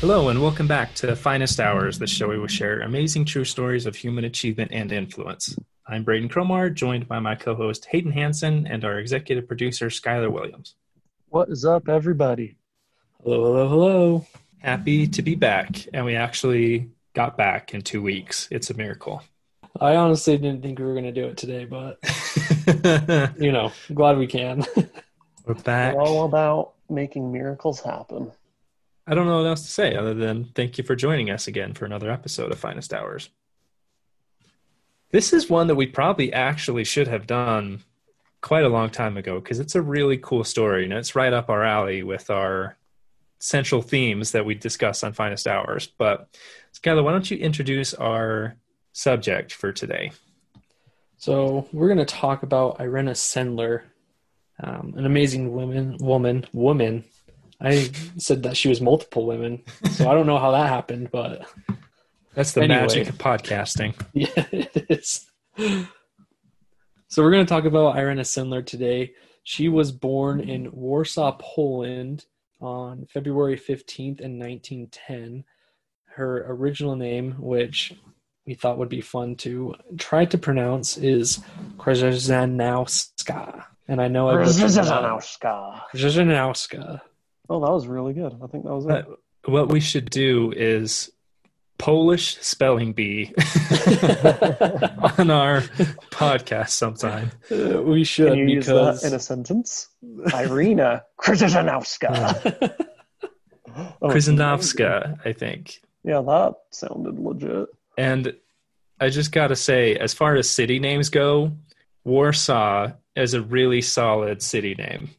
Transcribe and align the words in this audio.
Hello, 0.00 0.28
and 0.28 0.40
welcome 0.40 0.68
back 0.68 0.94
to 0.94 1.16
Finest 1.16 1.58
Hours, 1.58 1.98
the 1.98 2.06
show 2.06 2.28
we 2.28 2.46
share 2.46 2.82
amazing 2.82 3.24
true 3.24 3.44
stories 3.44 3.84
of 3.84 3.96
human 3.96 4.24
achievement 4.24 4.70
and 4.72 4.92
influence. 4.92 5.58
I'm 5.88 6.04
Braden 6.04 6.28
Cromar, 6.28 6.72
joined 6.72 7.08
by 7.08 7.18
my 7.18 7.34
co 7.34 7.56
host 7.56 7.84
Hayden 7.86 8.12
Hanson 8.12 8.68
and 8.68 8.84
our 8.84 9.00
executive 9.00 9.48
producer 9.48 9.86
Skylar 9.88 10.30
Williams. 10.30 10.76
What 11.30 11.48
is 11.48 11.64
up, 11.64 11.88
everybody? 11.88 12.54
Hello, 13.24 13.42
hello, 13.42 13.68
hello. 13.68 14.26
Happy 14.58 15.08
to 15.08 15.20
be 15.20 15.34
back, 15.34 15.88
and 15.92 16.04
we 16.04 16.14
actually 16.14 16.90
got 17.14 17.36
back 17.36 17.74
in 17.74 17.82
two 17.82 18.00
weeks. 18.00 18.46
It's 18.52 18.70
a 18.70 18.74
miracle. 18.74 19.24
I 19.80 19.96
honestly 19.96 20.38
didn't 20.38 20.62
think 20.62 20.78
we 20.78 20.84
were 20.84 20.92
going 20.92 21.12
to 21.12 21.12
do 21.12 21.26
it 21.26 21.36
today, 21.36 21.64
but 21.64 21.98
you 23.40 23.50
know, 23.50 23.72
glad 23.92 24.16
we 24.16 24.28
can. 24.28 24.64
We're 25.44 25.54
back. 25.54 25.96
All 25.96 26.24
about 26.24 26.74
making 26.88 27.32
miracles 27.32 27.80
happen. 27.80 28.30
I 29.08 29.14
don't 29.14 29.26
know 29.26 29.38
what 29.38 29.46
else 29.46 29.62
to 29.62 29.70
say 29.70 29.96
other 29.96 30.12
than 30.12 30.44
thank 30.54 30.76
you 30.76 30.84
for 30.84 30.94
joining 30.94 31.30
us 31.30 31.48
again 31.48 31.72
for 31.72 31.86
another 31.86 32.10
episode 32.10 32.52
of 32.52 32.58
Finest 32.58 32.92
Hours. 32.92 33.30
This 35.12 35.32
is 35.32 35.48
one 35.48 35.68
that 35.68 35.76
we 35.76 35.86
probably 35.86 36.30
actually 36.30 36.84
should 36.84 37.08
have 37.08 37.26
done 37.26 37.82
quite 38.42 38.64
a 38.64 38.68
long 38.68 38.90
time 38.90 39.16
ago 39.16 39.40
because 39.40 39.60
it's 39.60 39.74
a 39.74 39.80
really 39.80 40.18
cool 40.18 40.44
story 40.44 40.84
and 40.84 40.92
it's 40.92 41.16
right 41.16 41.32
up 41.32 41.48
our 41.48 41.64
alley 41.64 42.02
with 42.02 42.28
our 42.28 42.76
central 43.38 43.80
themes 43.80 44.32
that 44.32 44.44
we 44.44 44.54
discuss 44.54 45.02
on 45.02 45.14
Finest 45.14 45.46
Hours. 45.46 45.86
But 45.86 46.28
Skylar, 46.74 47.02
why 47.02 47.12
don't 47.12 47.30
you 47.30 47.38
introduce 47.38 47.94
our 47.94 48.56
subject 48.92 49.54
for 49.54 49.72
today? 49.72 50.12
So 51.16 51.66
we're 51.72 51.88
going 51.88 51.96
to 51.96 52.04
talk 52.04 52.42
about 52.42 52.78
Irena 52.78 53.12
Sendler, 53.12 53.84
um, 54.62 54.92
an 54.98 55.06
amazing 55.06 55.54
woman, 55.54 55.96
woman, 55.98 56.44
woman 56.52 57.04
I 57.60 57.90
said 58.18 58.44
that 58.44 58.56
she 58.56 58.68
was 58.68 58.80
multiple 58.80 59.26
women, 59.26 59.62
so 59.92 60.08
I 60.08 60.14
don't 60.14 60.26
know 60.26 60.38
how 60.38 60.52
that 60.52 60.68
happened, 60.68 61.10
but 61.10 61.46
that's 62.34 62.52
the 62.52 62.62
anyway. 62.62 62.80
magic 62.80 63.08
of 63.08 63.18
podcasting. 63.18 63.94
Yeah, 64.12 64.44
it 64.52 64.86
is. 64.88 65.26
So 67.08 67.22
we're 67.22 67.32
going 67.32 67.44
to 67.44 67.48
talk 67.48 67.64
about 67.64 67.96
Irena 67.96 68.22
Sendler 68.22 68.64
today. 68.64 69.12
She 69.42 69.68
was 69.68 69.90
born 69.90 70.40
in 70.40 70.70
Warsaw, 70.70 71.36
Poland 71.40 72.26
on 72.60 73.06
February 73.06 73.56
15th 73.56 74.20
in 74.20 74.38
1910. 74.38 75.44
Her 76.04 76.46
original 76.52 76.96
name, 76.96 77.32
which 77.38 77.94
we 78.46 78.54
thought 78.54 78.78
would 78.78 78.88
be 78.88 79.00
fun 79.00 79.36
to 79.36 79.74
try 79.96 80.26
to 80.26 80.38
pronounce, 80.38 80.96
is 80.96 81.40
Krzyżanowska. 81.78 83.64
And 83.88 84.00
I 84.00 84.08
know 84.08 84.28
I 84.28 84.34
Krzyżanowska. 84.34 85.80
Krzyżanowska. 85.94 87.00
Oh, 87.48 87.60
that 87.60 87.70
was 87.70 87.86
really 87.86 88.12
good. 88.12 88.34
I 88.42 88.46
think 88.46 88.64
that 88.64 88.74
was 88.74 88.86
it. 88.86 88.90
Uh, 88.90 89.04
what 89.46 89.68
we 89.68 89.80
should 89.80 90.10
do 90.10 90.52
is 90.54 91.10
Polish 91.78 92.36
spelling 92.40 92.92
bee 92.92 93.32
on 95.18 95.30
our 95.30 95.62
podcast 96.10 96.70
sometime. 96.70 97.30
Uh, 97.50 97.80
we 97.82 98.04
should 98.04 98.30
Can 98.30 98.38
you 98.38 98.58
because... 98.58 98.68
use 98.68 99.00
that 99.02 99.08
in 99.08 99.14
a 99.14 99.20
sentence. 99.20 99.88
Irina 100.34 101.04
Krzyżanowska. 101.20 102.84
oh, 104.02 105.16
I 105.24 105.32
think. 105.32 105.80
Yeah, 106.04 106.20
that 106.22 106.54
sounded 106.70 107.18
legit. 107.18 107.68
And 107.96 108.34
I 109.00 109.10
just 109.10 109.32
got 109.32 109.48
to 109.48 109.56
say, 109.56 109.94
as 109.94 110.12
far 110.12 110.34
as 110.34 110.50
city 110.50 110.80
names 110.80 111.08
go, 111.08 111.52
Warsaw 112.04 112.92
is 113.14 113.34
a 113.34 113.42
really 113.42 113.82
solid 113.82 114.42
city 114.42 114.74
name. 114.74 115.10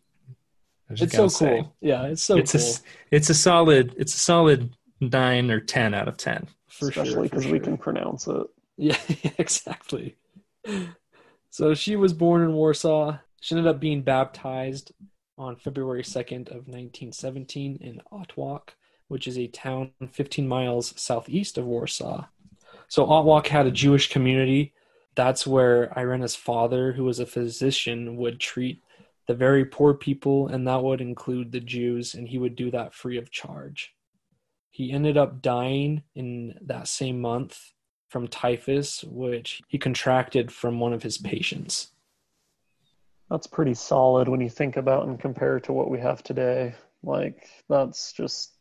It's 0.90 1.16
so 1.16 1.28
say. 1.28 1.62
cool. 1.62 1.76
Yeah, 1.82 2.04
it's 2.06 2.24
so 2.24 2.38
it's 2.38 2.52
cool. 2.52 2.62
A, 2.62 3.16
it's 3.16 3.30
a 3.30 3.34
solid. 3.34 3.96
It's 3.98 4.14
a 4.14 4.20
solid 4.20 4.76
nine 5.00 5.52
or 5.52 5.60
ten 5.60 5.94
out 5.94 6.08
of 6.08 6.18
ten. 6.18 6.48
For 6.68 6.90
Especially 6.90 7.24
because 7.24 7.44
sure, 7.44 7.52
we 7.52 7.60
can 7.60 7.78
pronounce 7.78 8.28
it. 8.28 8.48
Yeah, 8.82 8.96
exactly. 9.38 10.16
So 11.50 11.74
she 11.74 11.98
was 11.98 12.14
born 12.14 12.44
in 12.44 12.54
Warsaw. 12.54 13.18
She 13.42 13.54
ended 13.54 13.70
up 13.70 13.82
being 13.82 14.04
baptized 14.04 14.94
on 15.38 15.58
February 15.58 16.04
2nd 16.04 16.48
of 16.48 16.68
1917 16.68 17.80
in 17.82 18.02
Otwock, 18.12 18.70
which 19.10 19.28
is 19.28 19.38
a 19.38 19.48
town 19.48 19.92
15 20.10 20.48
miles 20.48 20.94
southeast 20.96 21.58
of 21.58 21.66
Warsaw. 21.66 22.28
So 22.88 23.06
Otwock 23.06 23.48
had 23.48 23.66
a 23.66 23.72
Jewish 23.72 24.10
community. 24.10 24.74
That's 25.16 25.46
where 25.46 25.98
Irena's 25.98 26.36
father, 26.36 26.94
who 26.94 27.04
was 27.04 27.20
a 27.20 27.26
physician, 27.26 28.16
would 28.16 28.40
treat 28.40 28.82
the 29.29 29.35
very 29.35 29.63
poor 29.63 29.94
people, 29.94 30.47
and 30.47 30.67
that 30.67 30.81
would 30.81 31.01
include 31.01 31.51
the 31.51 31.59
Jews, 31.59 32.16
and 32.16 32.28
he 32.28 32.40
would 32.40 32.56
do 32.56 32.72
that 32.72 32.95
free 32.95 33.16
of 33.16 33.29
charge. 33.29 33.94
He 34.72 34.91
ended 34.91 35.17
up 35.17 35.44
dying 35.44 36.01
in 36.16 36.56
that 36.62 36.88
same 36.88 37.22
month 37.22 37.73
from 38.07 38.28
typhus, 38.28 39.03
which 39.03 39.62
he 39.67 39.78
contracted 39.78 40.51
from 40.51 40.79
one 40.79 40.94
of 40.94 41.03
his 41.03 41.19
patients. 41.19 41.91
That's 43.29 43.45
pretty 43.45 43.75
solid 43.75 44.28
when 44.28 44.41
you 44.41 44.50
think 44.50 44.78
about 44.78 45.06
and 45.06 45.19
compare 45.19 45.59
to 45.59 45.73
what 45.73 45.91
we 45.91 46.00
have 46.00 46.23
today. 46.23 46.73
Like, 47.03 47.47
that's 47.69 48.11
just 48.13 48.53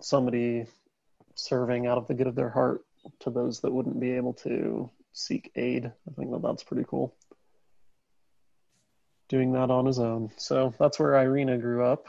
somebody 0.00 0.64
serving 1.34 1.86
out 1.86 1.98
of 1.98 2.06
the 2.06 2.14
good 2.14 2.26
of 2.26 2.34
their 2.34 2.48
heart 2.48 2.86
to 3.20 3.28
those 3.28 3.60
that 3.60 3.74
wouldn't 3.74 4.00
be 4.00 4.12
able 4.12 4.32
to 4.32 4.88
seek 5.12 5.52
aid. 5.56 5.84
I 5.84 6.14
think 6.14 6.30
that 6.30 6.40
that's 6.40 6.64
pretty 6.64 6.86
cool 6.88 7.14
doing 9.28 9.52
that 9.52 9.70
on 9.70 9.86
his 9.86 9.98
own. 9.98 10.30
So 10.36 10.74
that's 10.78 10.98
where 10.98 11.14
Irina 11.14 11.58
grew 11.58 11.84
up. 11.84 12.06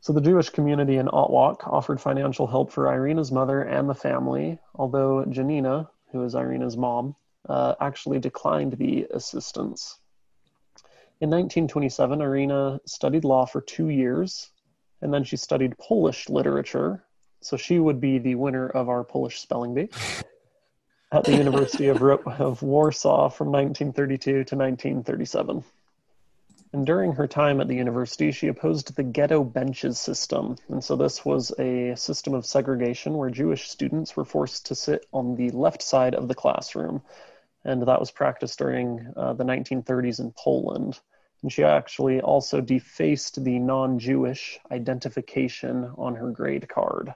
So 0.00 0.12
the 0.12 0.20
Jewish 0.20 0.48
community 0.48 0.96
in 0.96 1.08
Otwock 1.08 1.66
offered 1.66 2.00
financial 2.00 2.46
help 2.46 2.72
for 2.72 2.90
Irina's 2.90 3.30
mother 3.30 3.62
and 3.62 3.88
the 3.88 3.94
family, 3.94 4.58
although 4.74 5.24
Janina, 5.26 5.90
who 6.10 6.24
is 6.24 6.34
Irina's 6.34 6.76
mom, 6.76 7.16
uh, 7.48 7.74
actually 7.80 8.18
declined 8.18 8.74
the 8.74 9.06
assistance. 9.12 9.98
In 11.20 11.28
1927, 11.28 12.22
Irina 12.22 12.80
studied 12.86 13.24
law 13.24 13.44
for 13.44 13.60
two 13.60 13.90
years, 13.90 14.50
and 15.02 15.12
then 15.12 15.22
she 15.22 15.36
studied 15.36 15.76
Polish 15.76 16.30
literature. 16.30 17.04
So 17.42 17.58
she 17.58 17.78
would 17.78 18.00
be 18.00 18.18
the 18.18 18.36
winner 18.36 18.68
of 18.68 18.88
our 18.88 19.04
Polish 19.04 19.40
spelling 19.40 19.74
bee 19.74 19.90
at 21.12 21.24
the 21.24 21.36
University 21.36 21.88
of, 21.88 22.00
of 22.02 22.62
Warsaw 22.62 23.30
from 23.30 23.48
1932 23.48 24.44
to 24.44 24.56
1937. 24.56 25.64
And 26.72 26.86
during 26.86 27.12
her 27.14 27.26
time 27.26 27.60
at 27.60 27.66
the 27.66 27.74
university, 27.74 28.30
she 28.30 28.46
opposed 28.46 28.94
the 28.94 29.02
ghetto 29.02 29.42
benches 29.42 29.98
system. 29.98 30.56
And 30.68 30.84
so 30.84 30.94
this 30.94 31.24
was 31.24 31.52
a 31.58 31.96
system 31.96 32.32
of 32.34 32.46
segregation 32.46 33.14
where 33.14 33.28
Jewish 33.28 33.68
students 33.68 34.14
were 34.14 34.24
forced 34.24 34.66
to 34.66 34.76
sit 34.76 35.04
on 35.12 35.34
the 35.34 35.50
left 35.50 35.82
side 35.82 36.14
of 36.14 36.28
the 36.28 36.34
classroom. 36.34 37.02
And 37.64 37.82
that 37.82 37.98
was 37.98 38.12
practiced 38.12 38.58
during 38.58 39.12
uh, 39.16 39.32
the 39.32 39.44
1930s 39.44 40.20
in 40.20 40.30
Poland. 40.30 41.00
And 41.42 41.52
she 41.52 41.64
actually 41.64 42.20
also 42.20 42.60
defaced 42.60 43.42
the 43.42 43.58
non 43.58 43.98
Jewish 43.98 44.60
identification 44.70 45.90
on 45.98 46.14
her 46.14 46.30
grade 46.30 46.68
card. 46.68 47.12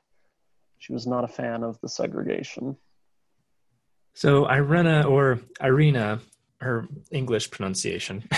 She 0.79 0.93
was 0.93 1.07
not 1.07 1.23
a 1.23 1.29
fan 1.29 1.63
of 1.63 1.81
the 1.81 1.89
segregation. 1.89 2.77
So 4.15 4.49
Irena 4.49 5.07
or 5.07 5.41
Irina, 5.61 6.21
her 6.61 6.89
English 7.11 7.51
pronunciation, 7.51 8.29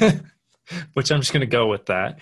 which 0.94 1.12
I'm 1.12 1.20
just 1.20 1.32
going 1.32 1.42
to 1.42 1.46
go 1.46 1.68
with 1.68 1.86
that 1.86 2.18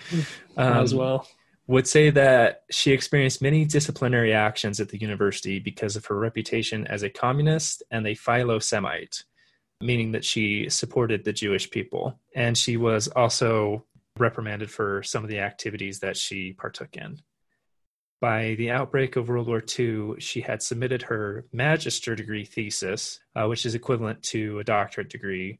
um, 0.57 0.73
as 0.73 0.93
well, 0.93 1.27
would 1.67 1.87
say 1.87 2.09
that 2.11 2.63
she 2.69 2.91
experienced 2.91 3.41
many 3.41 3.65
disciplinary 3.65 4.33
actions 4.33 4.79
at 4.79 4.89
the 4.89 4.99
university 4.99 5.59
because 5.59 5.95
of 5.95 6.05
her 6.05 6.17
reputation 6.17 6.85
as 6.87 7.03
a 7.03 7.09
communist 7.09 7.81
and 7.89 8.05
a 8.05 8.13
philo-Semite, 8.13 9.23
meaning 9.81 10.11
that 10.11 10.23
she 10.25 10.69
supported 10.69 11.23
the 11.23 11.33
Jewish 11.33 11.71
people, 11.71 12.19
and 12.35 12.57
she 12.57 12.77
was 12.77 13.07
also 13.07 13.85
reprimanded 14.17 14.69
for 14.69 15.03
some 15.03 15.23
of 15.23 15.29
the 15.29 15.39
activities 15.39 15.99
that 15.99 16.17
she 16.17 16.53
partook 16.53 16.95
in. 16.95 17.19
By 18.21 18.55
the 18.55 18.71
outbreak 18.71 19.17
of 19.17 19.29
World 19.29 19.47
War 19.47 19.63
II, 19.77 20.15
she 20.19 20.41
had 20.41 20.63
submitted 20.63 21.03
her 21.03 21.45
magister 21.51 22.15
degree 22.15 22.45
thesis, 22.45 23.19
uh, 23.35 23.47
which 23.47 23.65
is 23.65 23.75
equivalent 23.75 24.23
to 24.23 24.59
a 24.59 24.63
doctorate 24.63 25.09
degree, 25.09 25.59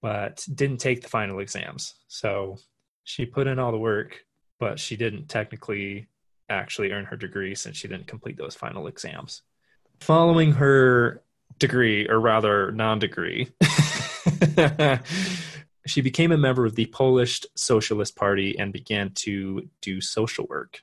but 0.00 0.44
didn't 0.54 0.78
take 0.78 1.02
the 1.02 1.08
final 1.08 1.40
exams. 1.40 1.94
So 2.08 2.56
she 3.04 3.26
put 3.26 3.46
in 3.46 3.58
all 3.58 3.72
the 3.72 3.78
work 3.78 4.24
but 4.62 4.78
she 4.78 4.96
didn't 4.96 5.28
technically 5.28 6.06
actually 6.48 6.92
earn 6.92 7.04
her 7.04 7.16
degree 7.16 7.52
since 7.52 7.76
she 7.76 7.88
didn't 7.88 8.06
complete 8.06 8.36
those 8.36 8.54
final 8.54 8.86
exams. 8.86 9.42
Following 9.98 10.52
her 10.52 11.24
degree, 11.58 12.08
or 12.08 12.20
rather 12.20 12.70
non 12.70 13.00
degree, 13.00 13.50
she 15.88 16.00
became 16.00 16.30
a 16.30 16.38
member 16.38 16.64
of 16.64 16.76
the 16.76 16.86
Polish 16.86 17.40
Socialist 17.56 18.14
Party 18.14 18.56
and 18.56 18.72
began 18.72 19.10
to 19.14 19.68
do 19.80 20.00
social 20.00 20.46
work. 20.46 20.80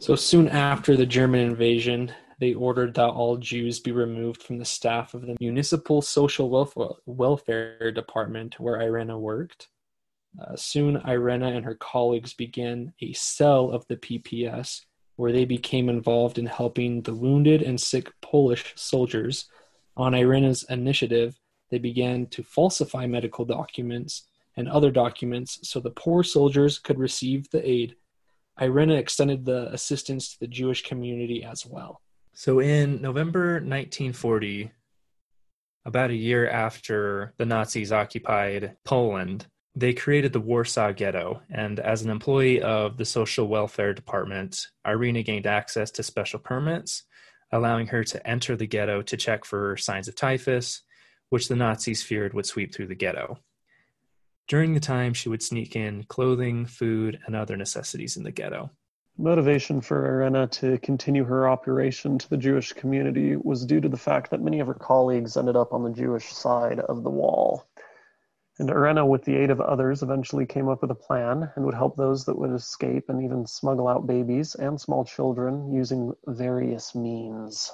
So 0.00 0.16
soon 0.16 0.48
after 0.48 0.96
the 0.96 1.04
German 1.04 1.40
invasion, 1.40 2.10
they 2.38 2.54
ordered 2.54 2.94
that 2.94 3.10
all 3.10 3.36
Jews 3.36 3.80
be 3.80 3.92
removed 3.92 4.42
from 4.42 4.56
the 4.56 4.64
staff 4.64 5.12
of 5.12 5.26
the 5.26 5.36
Municipal 5.38 6.00
Social 6.00 6.48
Welfare, 6.48 6.96
Welfare 7.04 7.92
Department 7.92 8.58
where 8.58 8.80
Irena 8.80 9.18
worked. 9.18 9.68
Uh, 10.40 10.56
soon, 10.56 10.96
Irena 11.06 11.48
and 11.48 11.66
her 11.66 11.74
colleagues 11.74 12.32
began 12.32 12.94
a 13.02 13.12
cell 13.12 13.70
of 13.72 13.86
the 13.88 13.96
PPS 13.98 14.86
where 15.16 15.32
they 15.32 15.44
became 15.44 15.90
involved 15.90 16.38
in 16.38 16.46
helping 16.46 17.02
the 17.02 17.14
wounded 17.14 17.60
and 17.60 17.78
sick 17.78 18.10
Polish 18.22 18.72
soldiers. 18.76 19.50
On 19.98 20.14
Irena's 20.14 20.62
initiative, 20.70 21.38
they 21.70 21.78
began 21.78 22.26
to 22.28 22.42
falsify 22.42 23.06
medical 23.06 23.44
documents 23.44 24.22
and 24.56 24.66
other 24.66 24.90
documents 24.90 25.58
so 25.68 25.78
the 25.78 25.90
poor 25.90 26.22
soldiers 26.22 26.78
could 26.78 26.98
receive 26.98 27.50
the 27.50 27.68
aid. 27.68 27.96
Irena 28.60 28.94
extended 28.94 29.44
the 29.44 29.72
assistance 29.72 30.32
to 30.32 30.40
the 30.40 30.46
Jewish 30.46 30.82
community 30.82 31.42
as 31.42 31.64
well. 31.64 32.02
So 32.34 32.60
in 32.60 33.00
November 33.00 33.54
1940, 33.54 34.70
about 35.86 36.10
a 36.10 36.14
year 36.14 36.48
after 36.48 37.32
the 37.38 37.46
Nazis 37.46 37.90
occupied 37.90 38.76
Poland, 38.84 39.46
they 39.74 39.94
created 39.94 40.32
the 40.32 40.40
Warsaw 40.40 40.92
Ghetto, 40.92 41.42
and 41.48 41.80
as 41.80 42.02
an 42.02 42.10
employee 42.10 42.60
of 42.60 42.96
the 42.96 43.04
Social 43.04 43.46
Welfare 43.46 43.94
Department, 43.94 44.66
Irena 44.86 45.22
gained 45.22 45.46
access 45.46 45.90
to 45.92 46.02
special 46.02 46.38
permits, 46.38 47.04
allowing 47.52 47.86
her 47.86 48.04
to 48.04 48.26
enter 48.26 48.56
the 48.56 48.66
ghetto 48.66 49.00
to 49.02 49.16
check 49.16 49.44
for 49.44 49.76
signs 49.76 50.08
of 50.08 50.16
typhus, 50.16 50.82
which 51.30 51.48
the 51.48 51.56
Nazis 51.56 52.02
feared 52.02 52.34
would 52.34 52.46
sweep 52.46 52.74
through 52.74 52.88
the 52.88 52.94
ghetto. 52.94 53.38
During 54.50 54.74
the 54.74 54.80
time, 54.80 55.14
she 55.14 55.28
would 55.28 55.44
sneak 55.44 55.76
in 55.76 56.02
clothing, 56.08 56.66
food, 56.66 57.20
and 57.24 57.36
other 57.36 57.56
necessities 57.56 58.16
in 58.16 58.24
the 58.24 58.32
ghetto. 58.32 58.68
Motivation 59.16 59.80
for 59.80 60.04
Irena 60.04 60.48
to 60.48 60.76
continue 60.78 61.22
her 61.22 61.48
operation 61.48 62.18
to 62.18 62.28
the 62.28 62.36
Jewish 62.36 62.72
community 62.72 63.36
was 63.36 63.64
due 63.64 63.80
to 63.80 63.88
the 63.88 63.96
fact 63.96 64.28
that 64.32 64.42
many 64.42 64.58
of 64.58 64.66
her 64.66 64.74
colleagues 64.74 65.36
ended 65.36 65.54
up 65.54 65.72
on 65.72 65.84
the 65.84 65.92
Jewish 65.92 66.32
side 66.32 66.80
of 66.80 67.04
the 67.04 67.10
wall. 67.10 67.68
And 68.58 68.68
Irena, 68.68 69.06
with 69.06 69.22
the 69.22 69.36
aid 69.36 69.50
of 69.50 69.60
others, 69.60 70.02
eventually 70.02 70.46
came 70.46 70.68
up 70.68 70.82
with 70.82 70.90
a 70.90 70.96
plan 70.96 71.52
and 71.54 71.64
would 71.64 71.74
help 71.74 71.96
those 71.96 72.24
that 72.24 72.36
would 72.36 72.50
escape 72.50 73.08
and 73.08 73.22
even 73.22 73.46
smuggle 73.46 73.86
out 73.86 74.08
babies 74.08 74.56
and 74.56 74.80
small 74.80 75.04
children 75.04 75.72
using 75.72 76.12
various 76.26 76.92
means. 76.92 77.70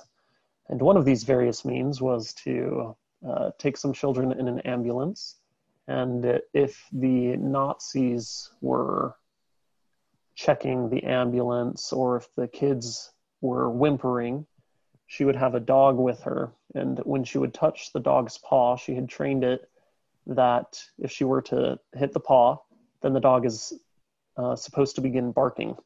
And 0.68 0.82
one 0.82 0.98
of 0.98 1.06
these 1.06 1.24
various 1.24 1.64
means 1.64 2.02
was 2.02 2.34
to 2.44 2.94
uh, 3.26 3.52
take 3.58 3.78
some 3.78 3.94
children 3.94 4.30
in 4.38 4.46
an 4.46 4.60
ambulance. 4.60 5.36
And 5.88 6.40
if 6.52 6.86
the 6.92 7.36
Nazis 7.36 8.50
were 8.60 9.16
checking 10.34 10.90
the 10.90 11.04
ambulance 11.04 11.92
or 11.92 12.16
if 12.16 12.28
the 12.34 12.48
kids 12.48 13.12
were 13.40 13.70
whimpering, 13.70 14.46
she 15.06 15.24
would 15.24 15.36
have 15.36 15.54
a 15.54 15.60
dog 15.60 15.96
with 15.96 16.20
her. 16.22 16.52
And 16.74 16.98
when 17.00 17.24
she 17.24 17.38
would 17.38 17.54
touch 17.54 17.92
the 17.92 18.00
dog's 18.00 18.38
paw, 18.38 18.76
she 18.76 18.94
had 18.94 19.08
trained 19.08 19.44
it 19.44 19.68
that 20.26 20.82
if 20.98 21.12
she 21.12 21.24
were 21.24 21.42
to 21.42 21.78
hit 21.94 22.12
the 22.12 22.20
paw, 22.20 22.58
then 23.02 23.12
the 23.12 23.20
dog 23.20 23.46
is 23.46 23.72
uh, 24.36 24.56
supposed 24.56 24.96
to 24.96 25.00
begin 25.00 25.30
barking. 25.30 25.76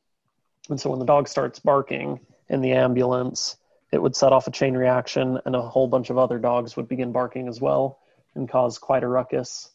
And 0.70 0.80
so 0.80 0.90
when 0.90 0.98
the 0.98 1.04
dog 1.04 1.28
starts 1.28 1.58
barking 1.58 2.20
in 2.48 2.62
the 2.62 2.72
ambulance, 2.72 3.56
it 3.92 4.00
would 4.00 4.16
set 4.16 4.32
off 4.32 4.46
a 4.46 4.50
chain 4.50 4.74
reaction, 4.74 5.38
and 5.44 5.54
a 5.54 5.62
whole 5.62 5.88
bunch 5.88 6.10
of 6.10 6.18
other 6.18 6.38
dogs 6.38 6.76
would 6.76 6.88
begin 6.88 7.12
barking 7.12 7.48
as 7.48 7.60
well 7.60 7.98
and 8.34 8.48
cause 8.48 8.78
quite 8.78 9.02
a 9.02 9.08
ruckus. 9.08 9.70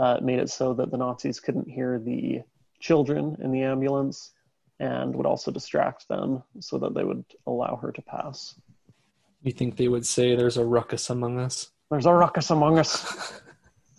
Uh, 0.00 0.18
made 0.22 0.38
it 0.38 0.48
so 0.48 0.72
that 0.72 0.90
the 0.90 0.96
Nazis 0.96 1.40
couldn't 1.40 1.68
hear 1.68 1.98
the 1.98 2.40
children 2.78 3.36
in 3.42 3.52
the 3.52 3.60
ambulance 3.60 4.32
and 4.78 5.14
would 5.14 5.26
also 5.26 5.50
distract 5.50 6.08
them 6.08 6.42
so 6.58 6.78
that 6.78 6.94
they 6.94 7.04
would 7.04 7.22
allow 7.46 7.76
her 7.76 7.92
to 7.92 8.00
pass. 8.00 8.54
You 9.42 9.52
think 9.52 9.76
they 9.76 9.88
would 9.88 10.06
say 10.06 10.34
there's 10.34 10.56
a 10.56 10.64
ruckus 10.64 11.10
among 11.10 11.38
us? 11.38 11.68
There's 11.90 12.06
a 12.06 12.14
ruckus 12.14 12.48
among 12.48 12.78
us. 12.78 13.40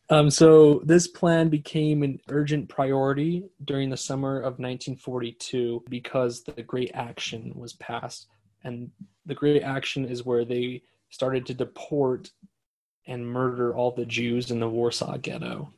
Um, 0.09 0.29
so 0.29 0.81
this 0.83 1.07
plan 1.07 1.47
became 1.47 2.03
an 2.03 2.19
urgent 2.27 2.67
priority 2.67 3.45
during 3.63 3.89
the 3.89 3.95
summer 3.95 4.39
of 4.39 4.59
1942 4.59 5.85
because 5.89 6.43
the 6.43 6.63
Great 6.63 6.91
Action 6.93 7.53
was 7.55 7.71
passed, 7.71 8.27
and 8.65 8.91
the 9.25 9.35
Great 9.35 9.63
Action 9.63 10.03
is 10.03 10.25
where 10.25 10.43
they 10.43 10.81
started 11.11 11.45
to 11.45 11.53
deport 11.53 12.29
and 13.07 13.25
murder 13.25 13.73
all 13.73 13.91
the 13.91 14.05
Jews 14.05 14.51
in 14.51 14.59
the 14.59 14.67
Warsaw 14.67 15.15
Ghetto. 15.15 15.73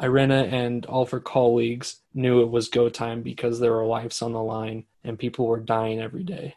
Irena 0.00 0.44
and 0.44 0.86
all 0.86 1.02
of 1.02 1.10
her 1.10 1.20
colleagues 1.20 2.00
knew 2.14 2.42
it 2.42 2.50
was 2.50 2.68
go 2.68 2.88
time 2.88 3.22
because 3.22 3.58
there 3.58 3.72
were 3.72 3.86
lives 3.86 4.22
on 4.22 4.32
the 4.32 4.42
line 4.42 4.84
and 5.04 5.18
people 5.18 5.46
were 5.46 5.60
dying 5.60 6.00
every 6.00 6.22
day. 6.22 6.54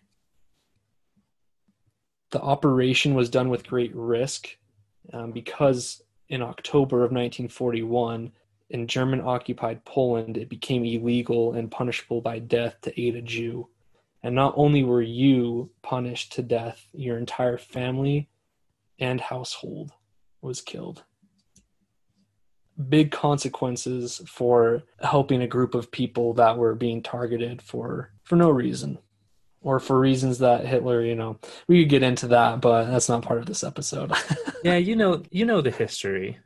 The 2.32 2.42
operation 2.42 3.14
was 3.14 3.30
done 3.30 3.50
with 3.50 3.68
great 3.68 3.92
risk 3.96 4.50
um, 5.12 5.32
because 5.32 6.02
in 6.30 6.42
October 6.42 6.98
of 6.98 7.12
1941, 7.12 8.32
in 8.70 8.88
German 8.88 9.22
occupied 9.22 9.84
Poland, 9.84 10.38
it 10.38 10.48
became 10.48 10.86
illegal 10.86 11.54
and 11.54 11.70
punishable 11.70 12.22
by 12.22 12.40
death 12.40 12.78
to 12.82 13.02
aid 13.02 13.16
a 13.16 13.22
Jew. 13.22 13.68
And 14.24 14.34
not 14.34 14.54
only 14.56 14.84
were 14.84 15.02
you 15.02 15.72
punished 15.82 16.34
to 16.34 16.42
death, 16.42 16.88
your 16.94 17.18
entire 17.18 17.58
family 17.58 18.30
and 18.98 19.20
household 19.20 19.92
was 20.42 20.62
killed. 20.62 21.04
Big 22.90 23.12
consequences 23.12 24.22
for 24.28 24.84
helping 25.02 25.42
a 25.42 25.48
group 25.48 25.76
of 25.76 25.92
people 25.92 26.34
that 26.34 26.58
were 26.58 26.76
being 26.76 27.04
targeted 27.04 27.62
for 27.62 28.12
for 28.24 28.36
no 28.36 28.50
reason 28.50 28.98
or 29.62 29.80
for 29.80 30.00
reasons 30.00 30.40
that 30.40 30.66
Hitler, 30.66 31.02
you 31.02 31.16
know, 31.16 31.38
we 31.68 31.84
could 31.84 31.90
get 31.90 32.04
into 32.04 32.28
that, 32.30 32.62
but 32.62 32.86
that's 32.86 33.10
not 33.10 33.22
part 33.22 33.40
of 33.40 33.46
this 33.46 33.64
episode. 33.64 34.12
yeah, 34.64 34.78
you 34.78 34.96
know, 34.96 35.22
you 35.30 35.46
know 35.46 35.62
the 35.62 35.72
history, 35.72 36.40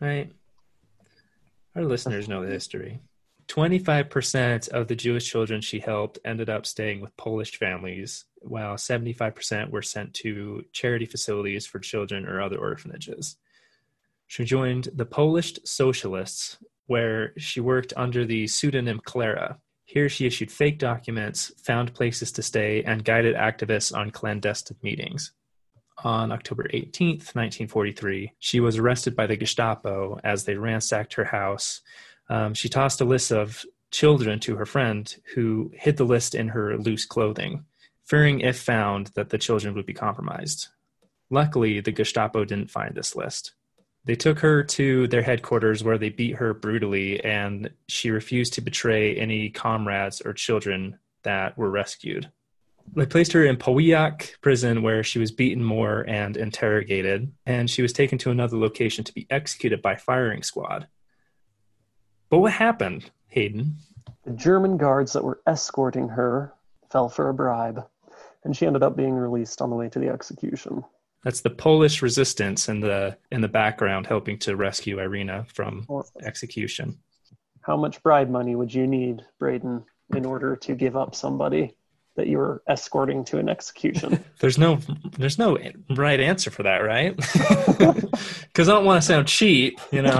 right? 0.00 0.32
Our 1.76 1.84
listeners 1.84 2.28
know 2.28 2.44
the 2.44 2.50
history. 2.50 3.00
25% 3.48 4.68
of 4.70 4.88
the 4.88 4.96
Jewish 4.96 5.30
children 5.30 5.60
she 5.60 5.78
helped 5.78 6.18
ended 6.24 6.50
up 6.50 6.66
staying 6.66 7.00
with 7.00 7.16
Polish 7.16 7.56
families, 7.56 8.24
while 8.40 8.74
75% 8.74 9.70
were 9.70 9.82
sent 9.82 10.14
to 10.14 10.64
charity 10.72 11.06
facilities 11.06 11.66
for 11.66 11.78
children 11.78 12.26
or 12.26 12.40
other 12.40 12.58
orphanages. 12.58 13.36
She 14.26 14.44
joined 14.44 14.88
the 14.94 15.06
Polish 15.06 15.58
Socialists, 15.64 16.58
where 16.86 17.32
she 17.38 17.60
worked 17.60 17.92
under 17.96 18.24
the 18.24 18.46
pseudonym 18.46 19.00
Clara, 19.04 19.58
here 19.86 20.08
she 20.08 20.26
issued 20.26 20.50
fake 20.50 20.80
documents, 20.80 21.52
found 21.64 21.94
places 21.94 22.32
to 22.32 22.42
stay, 22.42 22.82
and 22.82 23.04
guided 23.04 23.36
activists 23.36 23.96
on 23.96 24.10
clandestine 24.10 24.76
meetings. 24.82 25.32
On 26.02 26.32
October 26.32 26.66
18, 26.70 27.08
1943, 27.08 28.32
she 28.40 28.60
was 28.60 28.76
arrested 28.76 29.14
by 29.14 29.28
the 29.28 29.36
Gestapo 29.36 30.18
as 30.24 30.44
they 30.44 30.56
ransacked 30.56 31.14
her 31.14 31.24
house. 31.24 31.82
Um, 32.28 32.52
she 32.52 32.68
tossed 32.68 33.00
a 33.00 33.04
list 33.04 33.30
of 33.30 33.64
children 33.92 34.40
to 34.40 34.56
her 34.56 34.66
friend, 34.66 35.16
who 35.34 35.70
hid 35.72 35.96
the 35.96 36.04
list 36.04 36.34
in 36.34 36.48
her 36.48 36.76
loose 36.76 37.06
clothing, 37.06 37.64
fearing 38.04 38.40
if 38.40 38.58
found 38.58 39.12
that 39.14 39.30
the 39.30 39.38
children 39.38 39.72
would 39.74 39.86
be 39.86 39.94
compromised. 39.94 40.66
Luckily, 41.30 41.80
the 41.80 41.92
Gestapo 41.92 42.44
didn't 42.44 42.72
find 42.72 42.94
this 42.94 43.14
list. 43.14 43.54
They 44.06 44.14
took 44.14 44.38
her 44.38 44.62
to 44.62 45.08
their 45.08 45.22
headquarters 45.22 45.82
where 45.82 45.98
they 45.98 46.10
beat 46.10 46.36
her 46.36 46.54
brutally, 46.54 47.22
and 47.24 47.70
she 47.88 48.10
refused 48.10 48.54
to 48.54 48.60
betray 48.60 49.16
any 49.16 49.50
comrades 49.50 50.20
or 50.20 50.32
children 50.32 50.98
that 51.24 51.58
were 51.58 51.70
rescued. 51.70 52.30
They 52.94 53.04
placed 53.04 53.32
her 53.32 53.44
in 53.44 53.56
Pawiak 53.56 54.40
prison 54.40 54.82
where 54.82 55.02
she 55.02 55.18
was 55.18 55.32
beaten 55.32 55.64
more 55.64 56.04
and 56.08 56.36
interrogated, 56.36 57.32
and 57.46 57.68
she 57.68 57.82
was 57.82 57.92
taken 57.92 58.16
to 58.18 58.30
another 58.30 58.56
location 58.56 59.02
to 59.02 59.12
be 59.12 59.26
executed 59.28 59.82
by 59.82 59.96
firing 59.96 60.44
squad. 60.44 60.86
But 62.30 62.38
what 62.38 62.52
happened, 62.52 63.10
Hayden? 63.26 63.78
The 64.24 64.34
German 64.34 64.76
guards 64.76 65.14
that 65.14 65.24
were 65.24 65.40
escorting 65.48 66.10
her 66.10 66.54
fell 66.92 67.08
for 67.08 67.28
a 67.28 67.34
bribe, 67.34 67.84
and 68.44 68.56
she 68.56 68.66
ended 68.66 68.84
up 68.84 68.96
being 68.96 69.14
released 69.14 69.60
on 69.60 69.70
the 69.70 69.76
way 69.76 69.88
to 69.88 69.98
the 69.98 70.10
execution. 70.10 70.84
That's 71.26 71.40
the 71.40 71.50
Polish 71.50 72.02
resistance 72.02 72.68
in 72.68 72.78
the 72.78 73.18
in 73.32 73.40
the 73.40 73.48
background 73.48 74.06
helping 74.06 74.38
to 74.38 74.54
rescue 74.54 75.00
Irena 75.00 75.44
from 75.52 75.84
execution. 76.22 76.98
How 77.62 77.76
much 77.76 78.00
bribe 78.04 78.30
money 78.30 78.54
would 78.54 78.72
you 78.72 78.86
need, 78.86 79.22
Braden, 79.40 79.84
in 80.14 80.24
order 80.24 80.54
to 80.54 80.76
give 80.76 80.96
up 80.96 81.16
somebody 81.16 81.76
that 82.14 82.28
you 82.28 82.38
were 82.38 82.62
escorting 82.68 83.24
to 83.24 83.38
an 83.38 83.48
execution? 83.48 84.24
there's 84.38 84.56
no 84.56 84.78
there's 85.18 85.36
no 85.36 85.58
right 85.96 86.20
answer 86.20 86.52
for 86.52 86.62
that, 86.62 86.78
right? 86.78 87.16
Because 88.46 88.70
I 88.70 88.72
don't 88.72 88.86
want 88.86 89.02
to 89.02 89.06
sound 89.06 89.28
cheap, 89.28 89.80
you 89.92 90.02
know. 90.02 90.18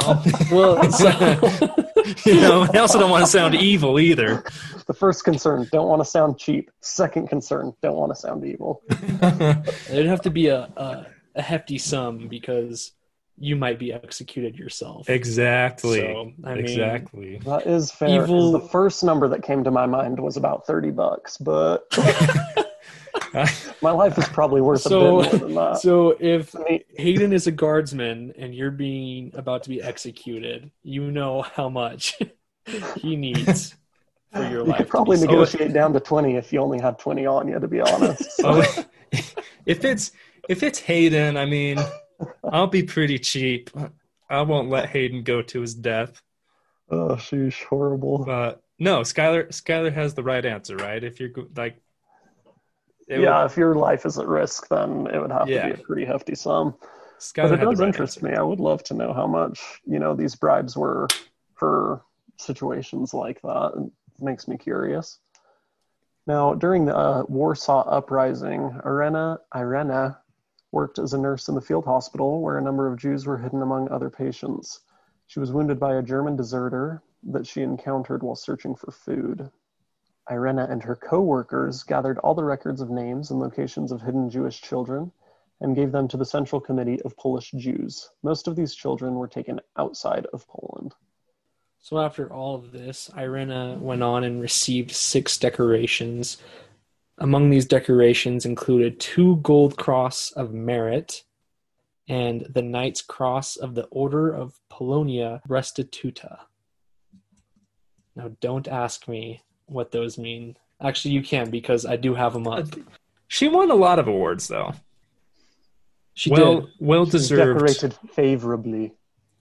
well, 0.50 0.76
you 2.26 2.40
know, 2.40 2.66
I 2.72 2.78
also 2.78 2.98
don't 2.98 3.10
want 3.10 3.24
to 3.24 3.30
sound 3.30 3.54
evil 3.54 3.98
either. 3.98 4.44
The 4.86 4.94
first 4.94 5.24
concern, 5.24 5.68
don't 5.72 5.88
want 5.88 6.00
to 6.00 6.04
sound 6.04 6.38
cheap. 6.38 6.70
Second 6.80 7.28
concern, 7.28 7.72
don't 7.82 7.96
want 7.96 8.12
to 8.12 8.16
sound 8.20 8.44
evil. 8.44 8.82
It'd 8.90 10.06
have 10.06 10.22
to 10.22 10.30
be 10.30 10.48
a, 10.48 10.60
a, 10.76 11.06
a 11.34 11.42
hefty 11.42 11.78
sum 11.78 12.28
because 12.28 12.92
you 13.38 13.54
might 13.56 13.78
be 13.78 13.92
executed 13.92 14.56
yourself. 14.56 15.10
exactly. 15.10 16.00
So, 16.00 16.32
I 16.44 16.54
mean- 16.54 16.58
exactly. 16.64 17.36
That 17.44 17.66
is 17.66 17.90
fair. 17.90 18.22
Evil- 18.24 18.52
The 18.52 18.60
first 18.68 19.04
number 19.04 19.28
that 19.28 19.42
came 19.42 19.64
to 19.64 19.70
my 19.70 19.86
mind 19.86 20.18
was 20.20 20.36
about 20.36 20.66
30 20.66 20.90
bucks, 20.92 21.36
but 21.36 21.84
my 23.82 23.90
life 23.90 24.16
is 24.18 24.28
probably 24.28 24.60
worth 24.60 24.82
So- 24.82 25.20
a 25.20 25.22
bit 25.22 25.32
more 25.32 25.40
than 25.48 25.54
that. 25.56 25.78
So 25.80 26.16
if 26.20 26.54
Hayden 26.96 27.32
is 27.32 27.46
a 27.46 27.50
guardsman 27.52 28.32
and 28.38 28.54
you're 28.54 28.70
being 28.70 29.30
about 29.34 29.62
to 29.64 29.68
be 29.68 29.82
executed, 29.82 30.70
you 30.82 31.10
know 31.10 31.42
how 31.42 31.68
much 31.68 32.18
he 32.96 33.16
needs 33.16 33.74
for 34.32 34.42
your 34.42 34.50
you 34.60 34.64
life. 34.64 34.78
could 34.78 34.88
probably 34.88 35.18
negotiate 35.18 35.72
down 35.72 35.92
to 35.92 36.00
20 36.00 36.36
if 36.36 36.52
you 36.52 36.60
only 36.60 36.80
had 36.80 36.98
20 36.98 37.26
on 37.26 37.48
you, 37.48 37.58
to 37.58 37.68
be 37.68 37.80
honest. 37.80 38.30
So, 38.32 38.62
Oh, 38.76 38.84
if 39.66 39.84
it's 39.84 40.12
if 40.48 40.62
it's 40.62 40.78
Hayden, 40.80 41.36
I 41.36 41.46
mean, 41.46 41.78
I'll 42.44 42.66
be 42.66 42.82
pretty 42.82 43.18
cheap. 43.18 43.70
I 44.28 44.42
won't 44.42 44.68
let 44.68 44.88
Hayden 44.88 45.22
go 45.22 45.42
to 45.42 45.60
his 45.60 45.74
death. 45.74 46.20
oh, 46.90 47.16
she's 47.16 47.56
horrible. 47.62 48.24
But 48.24 48.62
no, 48.78 49.00
Skylar 49.00 49.48
Skylar 49.48 49.92
has 49.92 50.14
the 50.14 50.22
right 50.22 50.44
answer, 50.44 50.76
right? 50.76 51.02
If 51.02 51.18
you're 51.20 51.30
like, 51.56 51.80
it 53.08 53.20
yeah, 53.20 53.42
would- 53.42 53.50
if 53.50 53.56
your 53.56 53.74
life 53.74 54.04
is 54.06 54.18
at 54.18 54.26
risk, 54.26 54.68
then 54.68 55.06
it 55.12 55.20
would 55.20 55.30
have 55.32 55.48
Yeah. 55.48 55.68
to 55.68 55.74
be 55.74 55.80
a 55.80 55.84
pretty 55.84 56.04
hefty 56.04 56.34
sum. 56.34 56.74
But 57.34 57.52
it 57.52 57.56
does 57.60 57.78
right 57.80 57.86
interest 57.86 58.18
answer. 58.18 58.28
me. 58.28 58.36
I 58.36 58.42
would 58.42 58.60
love 58.60 58.82
to 58.84 58.94
know 58.94 59.12
how 59.14 59.26
much, 59.26 59.80
you 59.86 59.98
know, 59.98 60.14
these 60.14 60.34
bribes 60.34 60.76
were 60.76 61.08
for 61.54 62.02
situations 62.36 63.14
like 63.14 63.40
that. 63.40 63.72
It 64.18 64.22
makes 64.22 64.46
me 64.46 64.58
curious. 64.58 65.18
Now, 66.26 66.54
during 66.54 66.84
the 66.84 66.94
uh, 66.96 67.24
Warsaw 67.28 67.88
Uprising, 67.88 68.78
Irena, 68.84 69.38
Irena 69.54 70.18
worked 70.72 70.98
as 70.98 71.14
a 71.14 71.18
nurse 71.18 71.48
in 71.48 71.54
the 71.54 71.60
field 71.60 71.84
hospital 71.86 72.42
where 72.42 72.58
a 72.58 72.62
number 72.62 72.86
of 72.86 72.98
Jews 72.98 73.24
were 73.26 73.38
hidden 73.38 73.62
among 73.62 73.88
other 73.90 74.10
patients. 74.10 74.80
She 75.28 75.40
was 75.40 75.52
wounded 75.52 75.78
by 75.80 75.94
a 75.94 76.02
German 76.02 76.36
deserter 76.36 77.02
that 77.30 77.46
she 77.46 77.62
encountered 77.62 78.22
while 78.22 78.34
searching 78.36 78.74
for 78.74 78.90
food. 78.90 79.50
Irena 80.30 80.66
and 80.68 80.82
her 80.82 80.96
co-workers 80.96 81.82
gathered 81.82 82.18
all 82.18 82.34
the 82.34 82.44
records 82.44 82.80
of 82.80 82.90
names 82.90 83.30
and 83.30 83.38
locations 83.38 83.92
of 83.92 84.02
hidden 84.02 84.28
Jewish 84.28 84.60
children 84.60 85.12
and 85.60 85.76
gave 85.76 85.92
them 85.92 86.08
to 86.08 86.16
the 86.16 86.24
Central 86.24 86.60
Committee 86.60 87.00
of 87.02 87.16
Polish 87.16 87.52
Jews. 87.52 88.10
Most 88.22 88.48
of 88.48 88.56
these 88.56 88.74
children 88.74 89.14
were 89.14 89.28
taken 89.28 89.60
outside 89.76 90.26
of 90.32 90.46
Poland. 90.48 90.94
So 91.78 91.98
after 91.98 92.32
all 92.32 92.56
of 92.56 92.72
this, 92.72 93.10
Irena 93.16 93.78
went 93.80 94.02
on 94.02 94.24
and 94.24 94.40
received 94.40 94.90
six 94.90 95.38
decorations. 95.38 96.38
Among 97.18 97.48
these 97.48 97.66
decorations 97.66 98.44
included 98.44 98.98
two 98.98 99.36
Gold 99.36 99.76
Cross 99.76 100.32
of 100.32 100.52
Merit 100.52 101.22
and 102.08 102.46
the 102.50 102.62
Knight's 102.62 103.02
Cross 103.02 103.56
of 103.56 103.74
the 103.74 103.84
Order 103.84 104.32
of 104.32 104.60
Polonia 104.68 105.40
Restituta. 105.48 106.40
Now, 108.14 108.32
don't 108.40 108.68
ask 108.68 109.08
me 109.08 109.42
what 109.66 109.90
those 109.90 110.18
mean. 110.18 110.56
Actually, 110.80 111.12
you 111.14 111.22
can 111.22 111.50
because 111.50 111.86
I 111.86 111.96
do 111.96 112.14
have 112.14 112.32
them 112.32 112.46
up. 112.46 112.66
She 113.28 113.48
won 113.48 113.70
a 113.70 113.74
lot 113.74 113.98
of 113.98 114.08
awards, 114.08 114.48
though. 114.48 114.72
She 116.14 116.30
well, 116.30 116.60
did. 116.62 116.70
well 116.80 117.04
She 117.04 117.12
deserved. 117.12 117.58
decorated 117.60 117.94
favorably. 118.12 118.94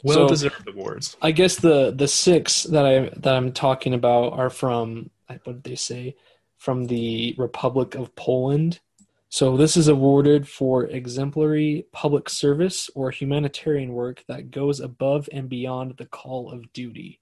Well 0.04 0.16
So- 0.16 0.28
deserved 0.28 0.68
awards. 0.68 1.16
I 1.22 1.32
guess 1.32 1.56
the 1.58 1.92
the 1.96 2.08
six 2.08 2.64
that 2.64 2.86
I 2.86 3.10
that 3.18 3.36
I'm 3.36 3.52
talking 3.54 3.94
about 3.94 4.34
are 4.34 4.50
from 4.50 5.10
what 5.28 5.44
did 5.46 5.64
they 5.64 5.76
say? 5.76 6.16
From 6.58 6.86
the 6.88 7.34
Republic 7.38 7.96
of 7.96 8.16
Poland. 8.16 8.80
So 9.30 9.58
this 9.58 9.76
is 9.76 9.88
awarded 9.88 10.48
for 10.48 10.86
exemplary 10.86 11.88
public 11.92 12.30
service 12.30 12.90
or 12.96 13.12
humanitarian 13.12 13.92
work 13.94 14.24
that 14.28 14.52
goes 14.52 14.80
above 14.80 15.28
and 15.32 15.50
beyond 15.50 15.98
the 15.98 16.06
call 16.06 16.50
of 16.52 16.72
duty. 16.72 17.20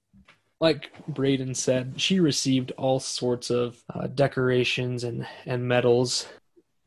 Like 0.60 0.90
Braden 1.08 1.54
said, 1.54 2.00
she 2.00 2.20
received 2.20 2.72
all 2.72 3.00
sorts 3.00 3.50
of 3.50 3.82
uh, 3.92 4.06
decorations 4.06 5.04
and, 5.04 5.26
and 5.46 5.66
medals. 5.66 6.26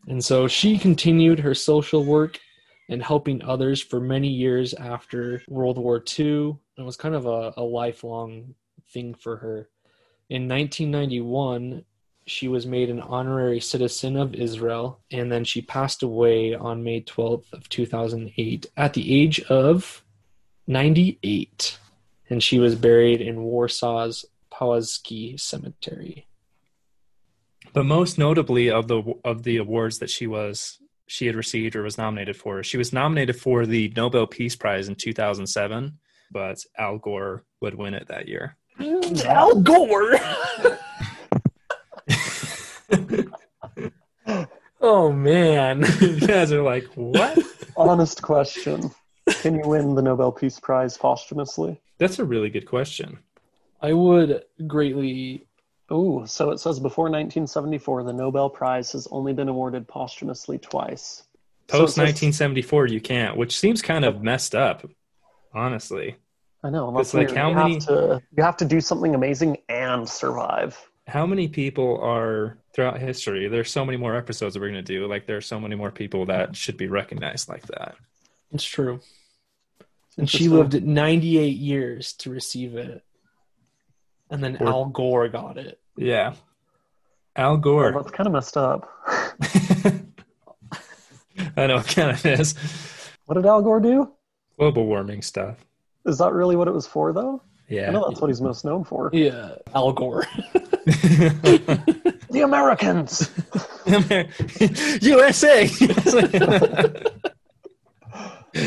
And 0.07 0.23
so 0.23 0.47
she 0.47 0.77
continued 0.77 1.39
her 1.39 1.53
social 1.53 2.03
work 2.03 2.39
and 2.89 3.03
helping 3.03 3.43
others 3.43 3.81
for 3.81 3.99
many 3.99 4.29
years 4.29 4.73
after 4.73 5.41
World 5.47 5.77
War 5.77 6.03
II. 6.17 6.57
It 6.77 6.81
was 6.81 6.95
kind 6.95 7.15
of 7.15 7.25
a, 7.25 7.53
a 7.57 7.63
lifelong 7.63 8.55
thing 8.89 9.13
for 9.13 9.37
her. 9.37 9.69
In 10.29 10.47
1991, 10.47 11.83
she 12.25 12.47
was 12.47 12.65
made 12.65 12.89
an 12.89 12.99
honorary 12.99 13.59
citizen 13.59 14.17
of 14.17 14.35
Israel, 14.35 14.99
and 15.11 15.31
then 15.31 15.45
she 15.45 15.61
passed 15.61 16.03
away 16.03 16.53
on 16.53 16.83
May 16.83 17.01
12th 17.01 17.51
of 17.53 17.69
2008 17.69 18.65
at 18.75 18.93
the 18.93 19.21
age 19.21 19.39
of 19.41 20.03
98. 20.67 21.79
And 22.29 22.43
she 22.43 22.59
was 22.59 22.75
buried 22.75 23.21
in 23.21 23.37
Warsaw's 23.37 24.25
Powązki 24.51 25.39
Cemetery. 25.39 26.27
But 27.73 27.85
most 27.85 28.17
notably 28.17 28.69
of 28.69 28.87
the 28.87 29.03
of 29.23 29.43
the 29.43 29.57
awards 29.57 29.99
that 29.99 30.09
she 30.09 30.27
was 30.27 30.79
she 31.07 31.25
had 31.25 31.35
received 31.35 31.75
or 31.75 31.83
was 31.83 31.97
nominated 31.97 32.35
for, 32.35 32.63
she 32.63 32.77
was 32.77 32.93
nominated 32.93 33.39
for 33.39 33.65
the 33.65 33.91
Nobel 33.95 34.27
Peace 34.27 34.55
Prize 34.55 34.87
in 34.89 34.95
2007, 34.95 35.97
but 36.31 36.59
Al 36.77 36.97
Gore 36.97 37.43
would 37.61 37.75
win 37.75 37.93
it 37.93 38.07
that 38.09 38.27
year. 38.27 38.57
Mm, 38.79 39.25
Al 39.25 39.61
Gore! 39.61 40.19
oh, 44.81 45.11
man. 45.11 45.85
you 46.01 46.19
guys 46.19 46.51
are 46.51 46.61
like, 46.61 46.85
what? 46.95 47.39
Honest 47.75 48.21
question. 48.21 48.91
Can 49.41 49.55
you 49.55 49.67
win 49.67 49.95
the 49.95 50.01
Nobel 50.01 50.31
Peace 50.31 50.59
Prize 50.59 50.97
posthumously? 50.97 51.81
That's 51.97 52.19
a 52.19 52.25
really 52.25 52.49
good 52.49 52.65
question. 52.65 53.19
I 53.81 53.93
would 53.93 54.43
greatly. 54.65 55.45
Oh, 55.89 56.25
so 56.25 56.49
it 56.51 56.59
says 56.59 56.79
before 56.79 57.05
1974, 57.05 58.03
the 58.03 58.13
Nobel 58.13 58.49
Prize 58.49 58.91
has 58.91 59.07
only 59.09 59.33
been 59.33 59.47
awarded 59.47 59.87
posthumously 59.87 60.57
twice. 60.57 61.23
So 61.69 61.79
Post 61.79 61.95
says- 61.95 62.03
1974, 62.03 62.87
you 62.87 62.99
can't, 62.99 63.37
which 63.37 63.57
seems 63.57 63.81
kind 63.81 64.03
of 64.03 64.21
messed 64.21 64.53
up, 64.53 64.85
honestly. 65.53 66.15
I 66.63 66.69
know. 66.71 66.97
It's 66.99 67.13
like 67.13 67.31
how 67.31 67.49
you 67.49 67.55
many- 67.55 67.73
Have 67.75 67.85
to, 67.85 68.21
you 68.35 68.43
have 68.43 68.57
to 68.57 68.65
do 68.65 68.81
something 68.81 69.15
amazing 69.15 69.57
and 69.69 70.07
survive. 70.09 70.77
How 71.07 71.25
many 71.25 71.47
people 71.47 72.01
are 72.01 72.57
throughout 72.73 72.99
history? 72.99 73.47
There's 73.47 73.71
so 73.71 73.85
many 73.85 73.97
more 73.97 74.15
episodes 74.17 74.55
that 74.55 74.59
we're 74.59 74.71
going 74.71 74.83
to 74.83 74.93
do. 74.93 75.07
Like, 75.07 75.25
there's 75.25 75.45
so 75.45 75.57
many 75.59 75.75
more 75.75 75.91
people 75.91 76.25
that 76.25 76.55
should 76.55 76.75
be 76.75 76.87
recognized 76.87 77.47
like 77.47 77.65
that. 77.67 77.95
It's 78.51 78.65
true. 78.65 78.99
And 80.17 80.29
she 80.29 80.47
lived 80.47 80.83
98 80.83 81.55
years 81.57 82.13
to 82.13 82.31
receive 82.31 82.75
it. 82.75 83.03
And 84.29 84.43
then 84.43 84.57
Or- 84.59 84.67
Al 84.67 84.85
Gore 84.85 85.27
got 85.29 85.57
it. 85.57 85.79
Yeah. 85.95 86.33
Al 87.35 87.51
Well, 87.51 87.57
Gore. 87.57 87.93
Oh, 87.95 88.01
that's 88.01 88.11
kind 88.15 88.27
of 88.27 88.33
messed 88.33 88.57
up. 88.57 88.89
I 91.55 91.67
know 91.67 91.77
it 91.77 91.87
kind 91.87 92.11
of 92.11 92.25
is. 92.25 92.55
What 93.25 93.35
did 93.35 93.45
Al 93.45 93.61
Gore 93.61 93.79
do? 93.79 94.11
Global 94.57 94.85
warming 94.87 95.21
stuff. 95.21 95.57
Is 96.05 96.17
that 96.17 96.33
really 96.33 96.55
what 96.55 96.67
it 96.67 96.73
was 96.73 96.87
for, 96.87 97.13
though? 97.13 97.41
Yeah. 97.69 97.81
I 97.81 97.85
Yeah. 97.85 97.91
know 97.91 98.09
that's 98.09 98.19
what 98.21 98.27
he's 98.29 98.41
most 98.41 98.65
known 98.65 98.83
for. 98.83 99.09
Yeah, 99.13 99.55
Al 99.75 99.91
Gore. 99.93 100.25
The 102.29 102.41
Americans! 102.41 103.29
USA. 105.01 105.67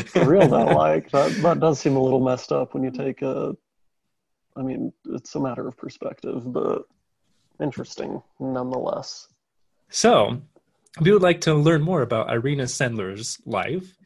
For 0.07 0.25
real, 0.25 0.49
though, 0.49 0.65
like, 0.77 1.11
that, 1.11 1.33
that 1.43 1.61
does 1.61 1.81
seem 1.81 1.97
a 1.97 2.03
little 2.03 2.21
messed 2.21 2.53
up 2.53 2.75
when 2.75 2.83
you 2.83 2.91
take 2.91 3.23
a. 3.23 3.57
I 4.57 4.63
mean, 4.63 4.93
it's 5.07 5.35
a 5.35 5.41
matter 5.41 5.67
of 5.67 5.77
perspective, 5.77 6.53
but 6.53 6.83
interesting 7.61 8.23
nonetheless. 8.41 9.29
So, 9.89 10.43
if 11.01 11.07
you 11.07 11.13
would 11.13 11.23
like 11.23 11.41
to 11.43 11.55
learn 11.55 11.83
more 11.83 12.03
about 12.03 12.31
Irina 12.31 12.65
Sendler's 12.65 13.39
life, 13.47 13.97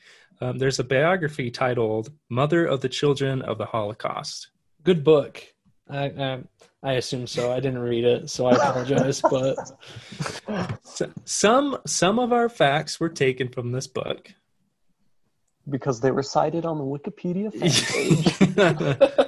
um, 0.40 0.58
there's 0.58 0.78
a 0.78 0.84
biography 0.84 1.50
titled 1.50 2.12
"Mother 2.28 2.66
of 2.66 2.80
the 2.80 2.88
Children 2.88 3.42
of 3.42 3.58
the 3.58 3.66
Holocaust." 3.66 4.48
Good 4.82 5.02
book. 5.02 5.42
I, 5.88 6.04
I 6.06 6.40
I 6.82 6.92
assume 6.92 7.26
so. 7.26 7.50
I 7.50 7.60
didn't 7.60 7.78
read 7.78 8.04
it, 8.04 8.28
so 8.28 8.46
I 8.46 8.56
apologize. 8.56 9.22
but 9.22 9.56
So, 10.84 11.10
some 11.24 11.78
some 11.86 12.18
of 12.18 12.32
our 12.32 12.48
facts 12.48 13.00
were 13.00 13.08
taken 13.08 13.48
from 13.48 13.72
this 13.72 13.86
book. 13.86 14.32
Because 15.68 16.00
they 16.00 16.10
were 16.10 16.22
cited 16.22 16.66
on 16.66 16.78
the 16.78 16.84
Wikipedia 16.84 17.52
fan 17.54 17.70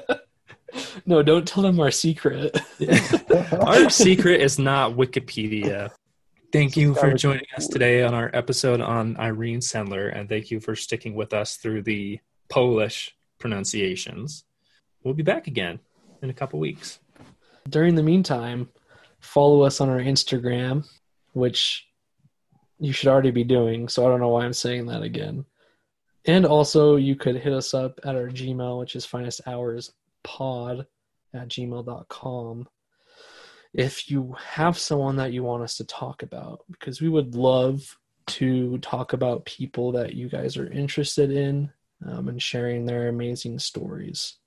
page. 0.09 1.07
no, 1.07 1.23
don't 1.23 1.47
tell 1.49 1.63
them 1.63 1.81
our 1.81 1.91
secret. 1.91 2.59
Our 3.53 3.89
secret 3.89 4.41
is 4.43 4.59
not 4.59 4.93
Wikipedia. 4.93 5.91
Thank 6.53 6.77
you 6.77 6.95
for 6.95 7.13
joining 7.15 7.47
us 7.57 7.67
today 7.67 8.03
on 8.03 8.15
our 8.15 8.31
episode 8.33 8.81
on 8.81 9.17
Irene 9.19 9.61
Sendler, 9.61 10.17
and 10.17 10.29
thank 10.29 10.51
you 10.51 10.61
for 10.61 10.77
sticking 10.77 11.15
with 11.15 11.33
us 11.33 11.57
through 11.57 11.83
the 11.83 12.21
Polish 12.49 13.15
pronunciations. 13.39 14.45
We'll 15.03 15.15
be 15.15 15.23
back 15.23 15.47
again. 15.47 15.81
in 16.23 16.31
a 16.31 16.35
couple 16.35 16.59
weeks. 16.59 16.99
During 17.69 17.95
the 17.95 18.03
meantime, 18.03 18.69
follow 19.21 19.63
us 19.63 19.81
on 19.81 19.89
our 19.89 19.99
Instagram, 19.99 20.87
which 21.33 21.87
you 22.79 22.93
should 22.93 23.09
already 23.09 23.31
be 23.31 23.45
doing. 23.45 23.89
So 23.89 24.07
I 24.07 24.09
don't 24.09 24.21
know 24.21 24.29
why 24.29 24.45
I'm 24.45 24.53
saying 24.53 24.87
that 24.87 25.03
again. 25.03 25.45
And 26.27 26.45
also, 26.45 26.97
you 26.97 27.17
could 27.17 27.37
hit 27.37 27.53
us 27.53 27.73
up 27.73 28.01
at 28.05 28.17
our 28.17 28.29
Gmail, 28.29 28.81
which 28.81 28.97
is 28.97 29.07
finest 29.07 29.41
hours 29.47 29.93
pod 30.25 30.87
at 31.33 31.49
gmail.com 31.49 32.69
if 33.77 34.11
you 34.11 34.35
have 34.41 34.79
someone 34.79 35.17
that 35.17 35.33
you 35.33 35.45
want 35.45 35.63
us 35.63 35.77
to 35.77 35.85
talk 35.85 36.23
about, 36.23 36.65
because 36.71 37.03
we 37.03 37.11
would 37.11 37.35
love 37.35 37.99
to 38.27 38.79
talk 38.79 39.13
about 39.13 39.45
people 39.45 39.93
that 39.93 40.15
you 40.15 40.31
guys 40.31 40.57
are 40.57 40.73
interested 40.73 41.31
in 41.31 41.71
um, 42.07 42.29
and 42.29 42.43
sharing 42.43 42.87
their 42.87 43.09
amazing 43.09 43.59
stories. 43.59 44.39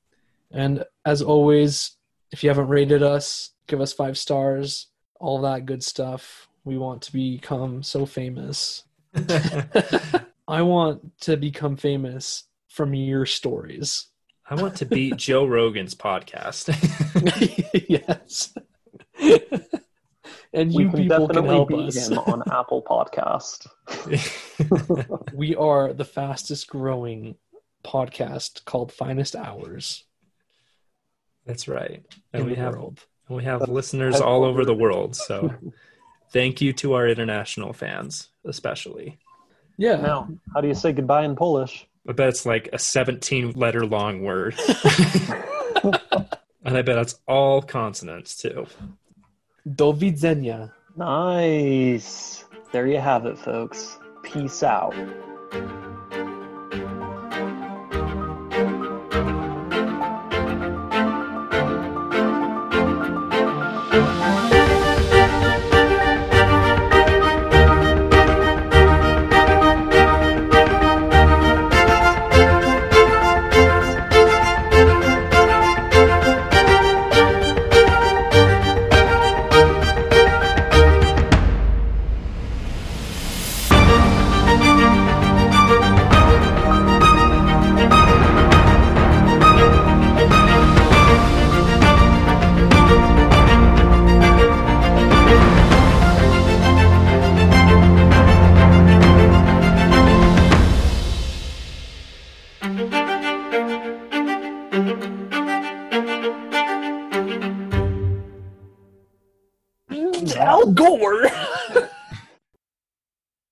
And 0.52 0.84
as 1.06 1.22
always, 1.22 1.96
if 2.32 2.44
you 2.44 2.50
haven't 2.50 2.70
rated 2.70 3.04
us, 3.04 3.52
give 3.68 3.82
us 3.82 3.94
five 3.94 4.18
stars, 4.18 4.88
all 5.20 5.42
that 5.42 5.68
good 5.68 5.84
stuff. 5.84 6.50
We 6.64 6.80
want 6.80 7.04
to 7.04 7.14
become 7.14 7.84
so 7.84 8.08
famous. 8.08 8.84
I 10.50 10.63
want 10.63 11.22
to 11.22 11.38
become 11.38 11.77
famous 11.77 12.46
from 12.68 12.94
your 12.96 13.25
stories. 13.27 14.08
I 14.50 14.56
want 14.56 14.75
to 14.77 14.86
beat 14.86 15.15
Joe 15.27 15.46
Rogan's 15.46 15.94
podcast. 15.94 16.70
yes. 17.88 18.51
and 20.51 20.74
We 20.74 20.84
you 20.86 20.89
can 20.89 21.01
people 21.03 21.27
can 21.27 21.36
definitely 21.36 21.50
help 21.56 21.70
beat 21.70 21.88
us. 21.89 22.10
him 22.10 22.18
on 22.18 22.41
Apple 22.51 22.82
Podcast. 22.84 23.68
we 25.34 25.56
are 25.56 25.94
the 25.94 26.06
fastest 26.06 26.68
growing 26.68 27.36
podcast 27.86 28.65
called 28.65 28.91
Finest 28.91 29.36
Hours 29.36 30.03
That's 31.46 31.68
right. 31.68 32.03
And 32.34 32.46
we 32.48 32.56
have 32.56 32.74
world. 32.74 33.06
we 33.29 33.44
have 33.44 33.60
That's- 33.60 33.74
listeners 33.75 34.20
all 34.20 34.44
over 34.44 34.65
the 34.65 34.74
world. 34.74 35.15
So 35.15 35.53
thank 36.34 36.60
you 36.60 36.74
to 36.74 36.94
our 36.94 37.08
international 37.08 37.72
fans, 37.74 38.29
especially. 38.46 39.20
Yeah. 39.80 39.96
Now, 39.96 40.28
how 40.54 40.60
do 40.60 40.68
you 40.68 40.74
say 40.74 40.92
goodbye 40.92 41.24
in 41.24 41.38
Polish? 41.38 41.88
I 42.08 42.12
bet 42.12 42.28
it's 42.28 42.46
like 42.46 42.68
a 42.74 42.78
17 42.78 43.54
letter 43.54 43.86
long 43.86 44.24
word. 44.24 44.60
and 45.84 46.78
I 46.78 46.82
bet 46.82 46.98
it's 46.98 47.18
all 47.30 47.62
consonants 47.62 48.36
too. 48.36 48.68
Do 49.66 49.94
widzenia. 49.94 50.74
Nice. 50.98 52.44
There 52.74 52.88
you 52.88 52.98
have 52.98 53.26
it, 53.26 53.38
folks. 53.38 53.98
Peace 54.22 54.64
out. 54.64 54.94